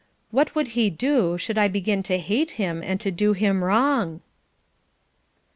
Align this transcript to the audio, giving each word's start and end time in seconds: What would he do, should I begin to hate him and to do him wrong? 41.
What 0.31 0.55
would 0.55 0.69
he 0.69 0.89
do, 0.89 1.37
should 1.37 1.59
I 1.59 1.67
begin 1.67 2.01
to 2.09 2.17
hate 2.17 2.51
him 2.57 2.81
and 2.81 2.99
to 3.01 3.11
do 3.11 3.33
him 3.33 3.63
wrong? 3.63 4.05
41. 4.21 4.21